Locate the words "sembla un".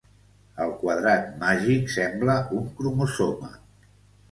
1.97-2.67